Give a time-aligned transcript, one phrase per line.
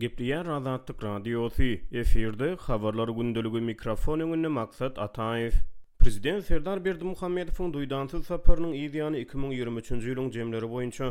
[0.00, 5.52] Gepdiýan radiotyk radiosy efirde habarlar gündeligi mikrofonyň önünde maksat Ataýew
[6.00, 11.10] Prezident Serdar Berdimuhammedowyň duýdanty saparynyň ýygyany 2023-nji ýylyň jemleri boýunça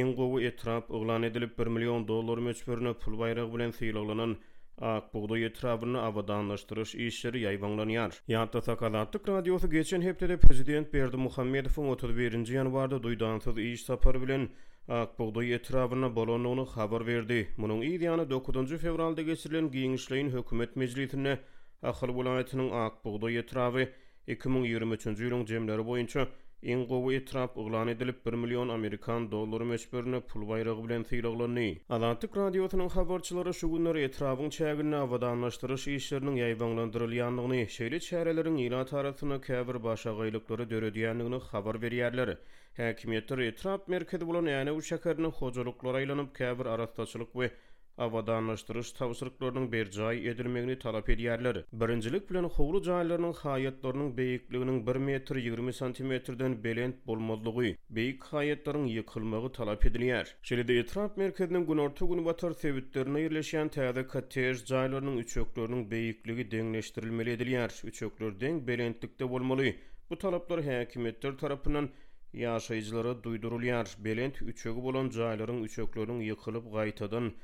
[0.00, 4.36] iň gowy etrap oglan edilip 1 million dollar möçberine pul bayrag bilen syýlanan
[4.80, 8.12] Ak buğday etrafını avadanlaştırış işleri yayvanlanıyor.
[8.28, 12.48] Yatta Sakalatlık Radyosu geçen heptede Prezident Berdi Muhammedov'un 31.
[12.48, 14.48] yanvarda duydansız iş sapar bilen
[14.88, 17.48] Ak buğday etrafına bolonluğunu haber verdi.
[17.56, 18.76] Munun iyiyanı 9.
[18.76, 21.38] fevralda geçirilen giyinişleyin hükümet meclisine
[21.82, 23.88] Akhal Bulayeti'nin Ak buğday etrafı
[24.26, 25.06] 2023.
[25.06, 26.28] yılın cemleri boyunca
[26.66, 31.74] En qovu etrap ıglan edilip 1 milyon Amerikan dolları meçbörünü pul bayrağı bilen tiyraqlarını.
[31.88, 39.36] Adantik radiyotunun xabarçıları şu günleri etrapın çəgününü avada anlaştırış işlerinin yaybanlandırılıyanlığını, şeyli çərələrin ila tarafını
[39.48, 42.38] kəbir başa qaylıqları dörüdiyyanlığını xabar veriyyərləri.
[42.80, 47.52] Hakimiyyətlər etrap merkədi bulan əni uçakarını xoqarını xoqarını xoqarını
[47.98, 51.64] avadanlaştırış tavsırıklarının bir cay edilmeğini talap ediyerler.
[51.72, 59.52] Birincilik bilen hovru caylarının hayatlarının beyikliğinin 1 metr 20 santimetreden belent bolmadlığı, beyik hayatların yıkılmağı
[59.52, 60.36] talap ediliyer.
[60.42, 67.30] Şelide etraf merkezinin gün orta gün vatar sevütlerine yerleşen tada katej caylarının üçöklörünün beyikliği denleştirilmeli
[67.30, 67.80] ediliyer.
[67.86, 69.72] Üçöklör den belentlikte bolmalı.
[70.10, 71.88] Bu talaplar hakimiyetler tarafından
[72.32, 73.96] yaşayıcılara duyduruluyar.
[73.98, 77.34] Belent üçögü bolan cayların üçöklörünün yıkılıp gaytadın.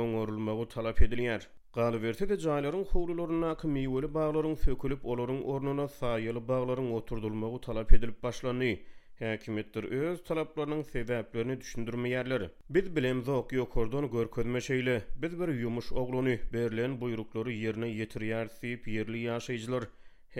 [0.00, 1.44] öňörülmegi talap edilýär.
[1.76, 7.94] Galyp berse de jaýlaryň howlularyna kimi ýöle baglaryň sökülip, olaryň ornuna saýly baglaryň oturdulmagy talap
[7.98, 8.68] edilip başlany.
[9.22, 12.46] Häkimetler öz talaplarynyň sebäplerini düşündirmeýärler.
[12.78, 18.80] Biz bilen zok ýok ordan görkezme şeýle, biz bir yumuş oglany berilen yerine ýerine ýetirýärsiň,
[18.98, 19.88] ýerli ýaşaýjylar.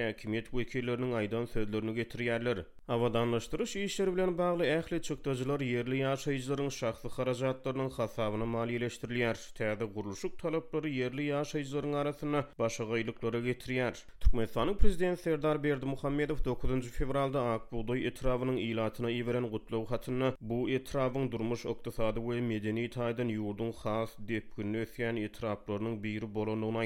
[0.06, 2.60] häkimiýet wekilleriniň aýdan sözlerini getirýärler.
[2.94, 9.36] Awadanlaşdyryş işleri bilen bagly ähli çykdajylar yerli ýaşaýjylaryň şahsy harajatlarynyň hasabyny maliýeleşdirýär.
[9.58, 13.94] Täze guruluşyk talaplary yerli ýaşaýjylaryň arasyna başa gaýlyklara getirýär.
[14.22, 21.66] Türkmenistanyň prezidenti Serdar Berdimuhammedow 9 fevralda Akbuday etrawynyň ilatyna iveren gutlaw hatyny bu etrafın durmuş
[21.74, 26.26] ykdysady we medeni taýdan ýurdun khas depkünni ösýän etraplarynyň biri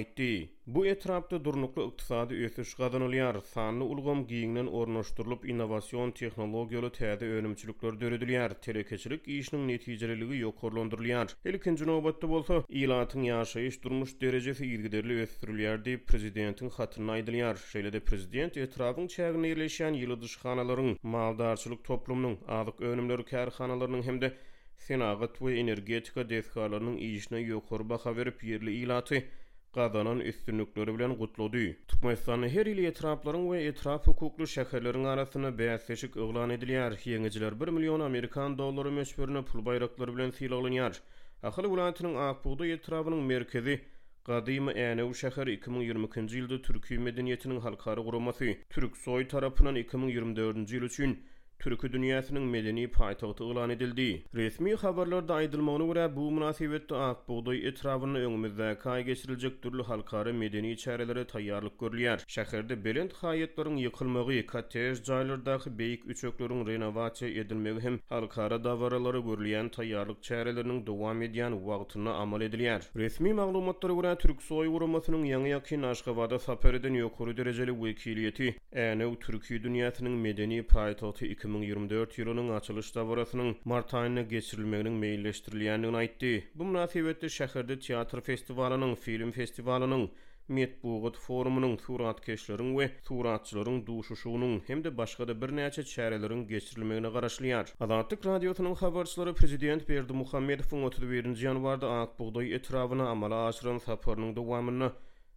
[0.01, 0.33] aýtdy.
[0.75, 7.97] Bu etrapda durnuklu iqtisadi ötüş qadan ulyar, sanlı ulgom giyinlən ornoşdurlub inovasyon, texnologiyalı tədə önümçülüklər
[8.03, 11.35] dörüdülyar, telekeçilik iyişnin neticiriligi yokorlondurlyar.
[11.53, 17.59] Elikinci növbətdə bolsa, ilatın yaşayış durmuş derecesi ilgiderli ötürülyar dey prezidentin xatırına aydilyar.
[17.99, 24.33] de prezident etrafın çəqin eyləşən yılı xanaların, maldarçılik toplumlarının, adlıq önümlər kəri hem de də
[24.87, 29.42] sinagat və energetika və energetik və energetik
[29.73, 31.65] gazanan üstünlükleri bilen gutlady.
[31.89, 36.99] Türkmenistanyň her ýyly etraplaryň we etraf hukukly şäherleriň arasyna bäsleşik öglan edilýär.
[37.07, 40.93] Ýeňiçiler 1 milyon amerikan dollary meşhurny pul bayraklary bilen silaglanýar.
[41.43, 43.79] Ahly ulantynyň aýpugda etrabynyň merkezi
[44.29, 51.17] Gadymy Änew şäher 2020-nji ýylda Türkiýe medeniýetiniň halkary guramasy, Türk soy tarapynyň 2024-nji ýyl üçin
[51.63, 54.23] Türkü dünyasının medeni paytağıtı ilan edildi.
[54.35, 61.27] Resmi haberler da aydılmağını bu münasibette Akbuğday etrafını önümüzde kay geçirilecek türlü halkarı medeni çarelere
[61.27, 62.25] tayyarlık görülüyor.
[62.27, 70.23] Şehirde belin tıkayetlerin yıkılmağı, katteş cahilerdaki beyik üçöklerin renovatçı edilmeği hem halkara davaraları görülüyen tayyarlık
[70.23, 72.83] çarelerinin devam ediyen vaktına amal ediliyor.
[72.97, 79.63] Resmi maglumatlara vura Türk soy uğramasının yanı yakin aşkabada saperiden yokuru dereceli wekiliyeti ene Türkiye
[79.63, 86.31] dünyasının medeni paytağıtı ikimi 2024 ýylynyň açylyş dowrasynyň mart aýyna geçirilmegini meýilleşdirilýändigini aýtdy.
[86.61, 90.07] Bu münasibetde şäherde teatr festivalynyň, film festivalynyň,
[90.57, 97.71] Medbuğut forumynyň suratkeşleriň we suratçylaryň duşuşygynyň hem de başga da birnäçe çäreleriň geçirilmegine garaşlyýar.
[97.89, 104.91] Adatlyk radiosynyň habarçylary prezident Berdi Muhammedowyň 31-nji ýanwarda Akbuğdaý etrabyna amala aşyran saparynyň dowamyny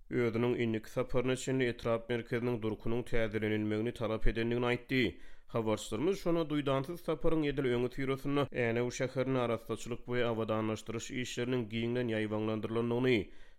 [0.10, 5.18] Ödünün inlik saparın için etraf merkezinin durkunun tədirlenilmeğini talap edenliğini aytti.
[5.48, 12.08] Havarçlarımız şuna duydansız saparın edil öngü tüyrosunu ene u şəhərini arastaçılık ve avadanlaştırış işlerinin giyinden
[12.08, 13.16] yayvanlandırılandığını.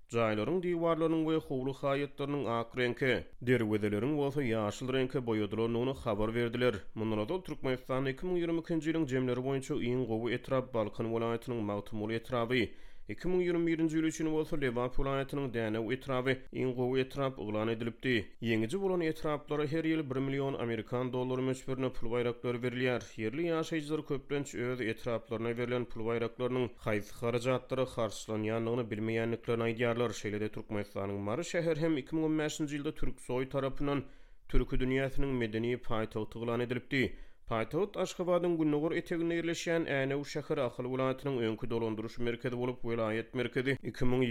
[0.09, 6.75] Cahilorun divarlarının ve xoğlu xayetlerinin ak renke, derwedelerin olsa yaşıl renke boyadılarını xabar verdiler.
[6.95, 12.73] Munlara da Turkmenistan 2022-ci ilin cemleri boyunca iyin qovu etrap Balkan volayetinin mağtumul etrabi.
[13.07, 18.15] 2021-nji ýyly üçin bolsa Liverpool ýanatynyň däne we etrawy iň gowy etrap edilipdi.
[18.43, 23.07] Ýeňiji bolan etraplara her ýyl 1 million Amerikan dollary möçberine pul bayraklary berilýär.
[23.23, 30.11] Ýerli ýaşaýjylar köplenç öz etraplaryna berilen pul bayraklarynyň haýsy harajatlary harçlanýanlygyny bilmeýänliklerini aýdýarlar.
[30.23, 34.03] Şeýlede Türkmenistanyň Mary şäheri hem 2015-nji ýylda Türk soy tarapynyň
[34.51, 37.07] Türk dünýäsiniň medeni paýtagy tutulan edilipdi.
[37.47, 43.77] Paýtagt Aşgabatyň Gunnugur etegine ýerleşen Änew şäher Aqyl welaýatynyň öňkü dolandyryş merkezi bolup welaýat merkezi
[43.91, 44.27] 2022-nji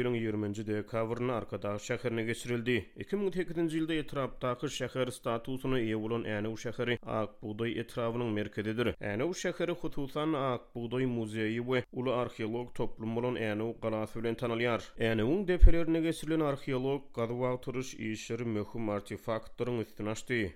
[0.00, 2.76] ýylyň 20-nji dekabryny arkada şäherine geçirildi.
[3.04, 8.94] 2008-nji ýylda etrapdaky şäher statusyny ýa bolan Änew şäheri Aqbuğday etrapynyň merkezidir.
[9.10, 14.80] Änew şäheri hususan Aqbuğday muzeýi we uly arheolog toplum bolan Änew galasy bilen tanalýar.
[15.12, 20.44] Änewiň depelerine geçirilen arheolog gadawa turuş işleri möhüm artefaktlaryň üstüne açdy.